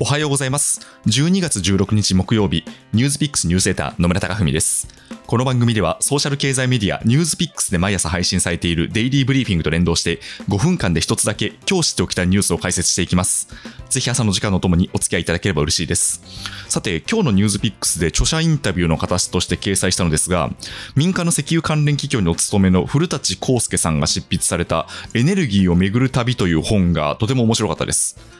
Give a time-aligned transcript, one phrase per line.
[0.00, 0.80] おはようございます。
[1.06, 4.86] 12月16日木曜日、ニュースピックスニュースレター野村貴文です。
[5.26, 13.48] この番組ではソーシャル経済メディアニュースピックスで毎朝配信されているデイリーブリーフィングと連動して5分間で一つだけ今日知っておきたいニュースを解説していきます。
[13.90, 16.22] ぜひ朝の時間のともにお付き合いいただければ嬉しいです。
[16.68, 20.50] さて、今日のニュースピックスで著者インタビューの形として掲載したのですが、
[20.94, 28.37] 民間の石油関連企業にお勤めの古舘康介さんが執筆されたエネルギーをめぐる旅という本がとても面白かったです。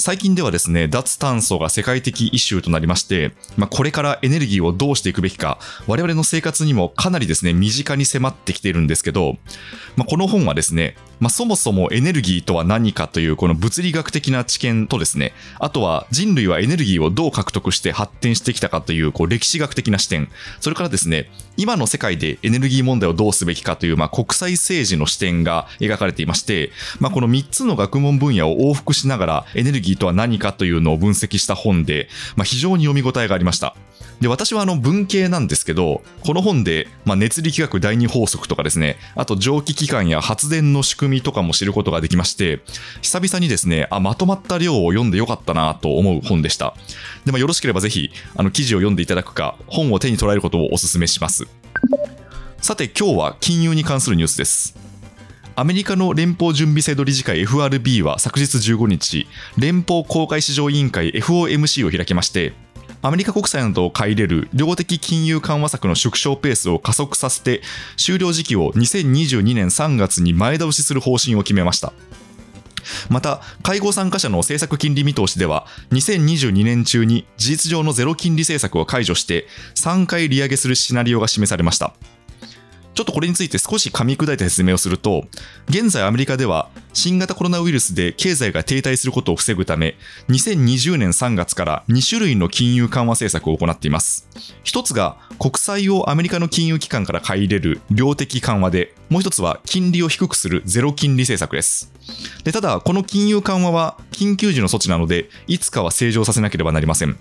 [0.00, 9.36] 最近ではですね、脱炭素が世界的イシューとなりまして、まあ、これからエネルギーをどうしていくべきか、我々の生活にもかなりですね、身近に迫ってきているんですけど、
[9.96, 20.28] まあ、この本はですね、まあ、そもそもエネルギーとは何かというこの物理学的な知見とですね、あとは人類はエネルギーをどう獲得して発展してきたかというこう歴史学的な視点、
[20.60, 26.70] それからですね、今の世界でエネルギー問題をどうすべきかというまあ国際政治の視点が描かれていまして、
[27.00, 33.76] まあ、この3つの学問分野を往復しながらエネルギーとは何かというのを分析した本で、まあ、非常に読み応えがありました。
[34.20, 42.60] で、私はあの文系なんですけど、この本で、まあ、熱力学第二法則とかですね、あと蒸気機関や発電の仕組みとかも知ることができまして、
[43.00, 46.74] 久々にですね、あ、まとまった量を読んでよかったなと思う本でした。
[47.24, 51.46] で、まあ、よろしければぜひ、あの記事を読んでいただくか、本を手に取られることをお勧めします。
[52.60, 54.76] さて、今日は金融に関するニュースです。
[55.56, 59.26] アメリカの連邦準備制度理事会 FRB は昨日15日、
[59.58, 62.52] 連邦公開市場委員会 FOMC を開きまして、
[63.02, 67.62] アメリカ国債などを買い入れる量的金融緩和策の縮小ペースを加速させて、
[67.96, 71.92] 終了時期を2022年3月に前倒しする方針を決めました。
[73.08, 81.94] また、会合参加者の政策金利見通しでは、2022年中に事実上のゼロ金利政策を解除して、3回利上げするシナリオが示されました。
[83.00, 85.24] ちょっとこれについて少し噛み砕いた説明をすると、
[85.70, 89.96] 現在アメリカでは新型コロナウイルスで経済が停滞することを防ぐため、
[90.28, 94.28] 2020年3月から2種類の金融緩和政策を行っています。
[94.64, 101.90] 一つが国債をアメリカの金融機関から買い入れる量的緩和で、もう一つは金利を低くするゼロ金利政策です。
[102.44, 107.18] でただ、この金融緩和は緊急時の措置なので、いつかは正常させなければなりません。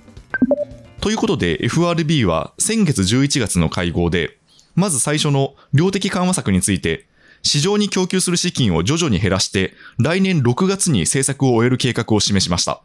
[0.99, 4.38] ということで FRB は先月11月の会合で、
[4.79, 7.07] まず最初の量的緩和策について、
[7.43, 12.81] 市場に供給する資金を徐々に減らして、来年6月に政策を終える計画を示しました。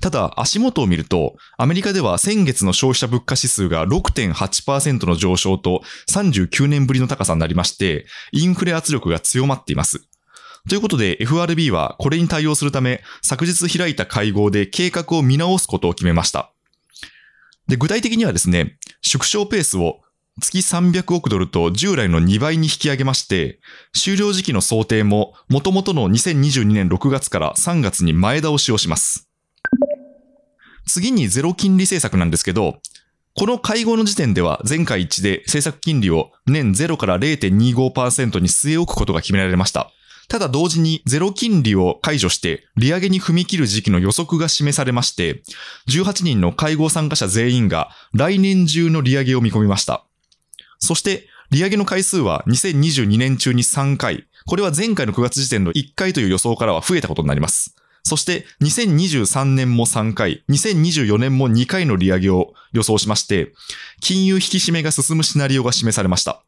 [0.00, 10.06] ただ、足元を見ると、アメリカでは先月の消費者物価指数が6.8%の上昇と39年ぶりの高さになりまして、インフレ圧力が強まっています。
[10.68, 16.50] ということで FRB はこれに対応するため、昨日開いた会合で計画を見直すことを決めました。
[17.68, 20.00] で、具体的にはですね、縮小ペースを
[20.40, 23.60] 月300億ドルと従来の2倍に引き上げまして、
[23.92, 29.28] 終了時期の想定も元々の2022年6月から3月に前倒しをします。
[30.86, 32.80] 次にゼロ金利政策なんですけど、
[33.36, 39.90] この会合の時点では前回一致で政策金利を年0から0.25%に据え置くことが決められました。
[40.28, 45.42] ただ同時にゼロ金利を解除して利上げに踏み切る時期の予測が示されまして、
[45.88, 50.04] 18人の会合参加者全員が来年中の利上げを見込みました。
[50.84, 54.26] そして、利上げの回数は2022年中に3回。
[54.46, 57.74] これは前回の9月時点の1回という予想からは増えたことになります。
[58.02, 63.52] そして、2023年も3回、2024年も2回の利上げを予想しまして、
[64.00, 66.42] 金融引き締めが進むシナリオが示されました。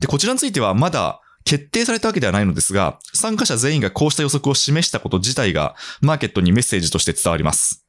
[0.00, 7.81] で、こちらについてはまだ決定されたわけではないのですが、参加者全員がこうした予測を示したこと自体が、マーケットにメッセージとして伝わります。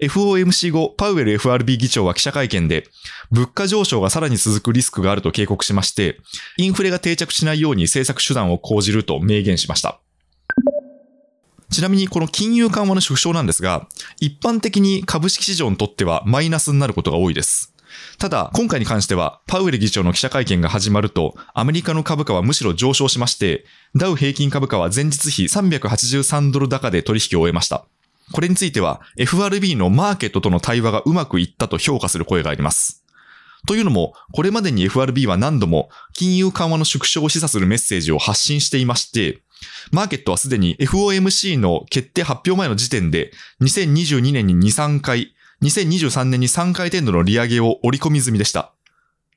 [0.00, 2.88] FOMC 後、パウエル FRB 議長は記者会見で、
[3.30, 6.18] 物価上昇がさらに続くリスクがあると警告しまして、
[6.56, 10.00] インフレが定着しないように政策手段を講じると明言しました。
[11.70, 13.88] ちなみにこの金融緩和の縮小なんですが、
[14.20, 17.72] 一般的に株式市場にとってはマイナスになることが多いです。
[18.18, 23.64] ただ、今回に関しては、パウエル議長の記者会見が始まると、アメリカの株価はむしろ上昇しまして、
[23.94, 27.86] ダウ平均株価は前日比383ドル高で取引を終えました。
[28.32, 33.04] これについては FRB のマーケットとの対話がうまくいったと評価する声があります。
[33.66, 39.42] というのも、これまでに FRB は何度も金融緩和の縮小を示唆するメッセージを発信していまして、
[39.92, 43.30] マーケットはすでに FOMC の決定発表前の時点で
[43.60, 48.72] 2022年に2、3回、2023年に3回程度の利上げを織り込み済みでした。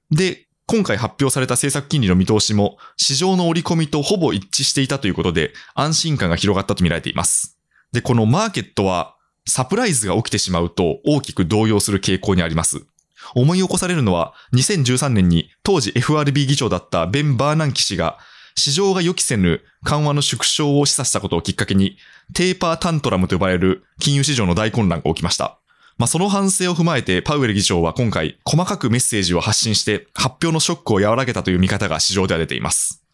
[0.10, 7.55] で、今回発表された政策金利の見通しも市場の織り込みとほぼ一致していたということで安心感が広がったと見られています。
[7.96, 9.16] で、このマーケットは
[9.48, 12.86] サプライズが起きてしまうと大きく動揺する傾向にあります。
[13.34, 18.20] 思い起こされるのは2013年に当時 FRB 議長だったベン・バーナンキ氏が
[18.58, 21.98] 市場が予期せぬ緩和の縮小を示唆したことをきっかけに、
[22.34, 25.60] テーパータントラムと呼ばれる金融市場の大混乱が起きました。
[25.98, 33.05] まあ、その反省を踏まえて、パウエル議長は今回、細かくメッセージを発信して、発表のショックを和らげたという見方が市場では出ています。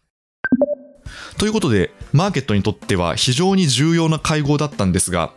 [1.38, 5.32] ということで、マーケットにとっては非常に重要な会合だったんですが、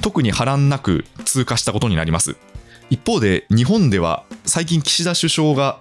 [0.00, 2.36] 特に波乱なく通過したことになります。
[2.90, 5.78] 一方で、日本では最近岸田首相が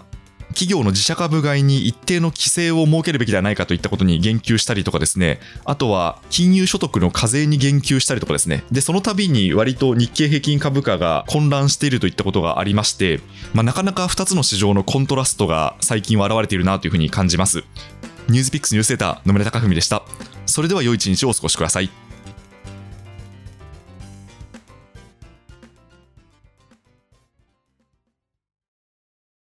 [0.54, 13.20] 企業の自社株買いに一定の規制を設けるべきではないかといったことに言及したりとかですね、あとは金融所得の課税に言及したりとかですね、で、その度に割と日経平均株価が混乱しているといったことがありまして、
[13.54, 17.64] まあ、なかなか2つの市場のコントラストが最近は現れているなというふうに感じます。
[18.30, 20.04] ニュースピックスニュースセーター野村貴文でした。
[20.46, 21.90] それでは良い一日をお過ごしください。